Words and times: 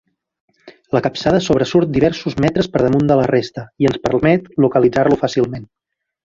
La 0.95 1.01
capçada 1.07 1.41
sobresurt 1.47 1.91
diversos 1.99 2.37
metres 2.47 2.71
per 2.77 2.83
damunt 2.87 3.13
de 3.13 3.19
la 3.21 3.29
resta 3.35 3.67
i 3.85 3.91
ens 3.93 4.03
permet 4.09 4.51
localitzar-lo 4.67 5.23
fàcilment. 5.27 5.73